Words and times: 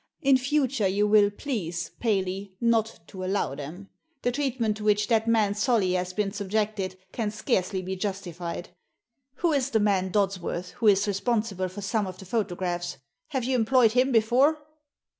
In 0.23 0.35
future 0.35 0.87
you 0.87 1.05
will 1.05 1.29
please, 1.29 1.91
Paley, 1.99 2.55
not 2.59 3.01
to 3.05 3.23
allow 3.23 3.53
them. 3.53 3.89
The 4.23 4.31
treatment 4.31 4.77
to 4.77 4.83
which 4.83 5.09
that 5.09 5.27
man 5.27 5.53
Solly 5.53 5.91
has 5.93 6.11
been 6.11 6.31
sub 6.31 6.49
jected 6.49 6.95
can 7.11 7.29
scarcely 7.29 7.83
be 7.83 7.95
justified. 7.95 8.69
Who 9.35 9.53
is 9.53 9.69
the 9.69 9.79
man 9.79 10.11
Dodsworth, 10.11 10.71
who 10.71 10.87
is 10.87 11.07
responsible 11.07 11.69
for 11.69 11.81
some 11.81 12.07
of 12.07 12.17
the 12.17 12.25
photographs? 12.25 12.97
Have 13.27 13.43
you 13.43 13.53
employed 13.55 13.91
him 13.91 14.11
before?" 14.11 14.57